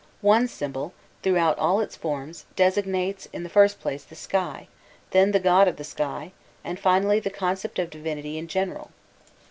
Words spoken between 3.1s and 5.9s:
in the first place the sky, then the god of the